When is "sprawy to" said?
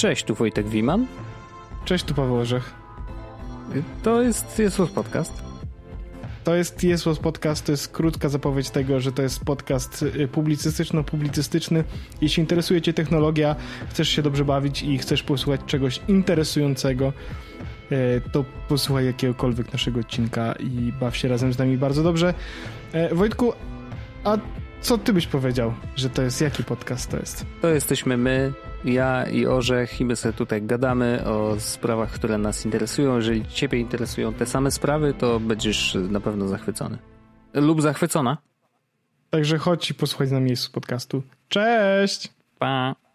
34.70-35.40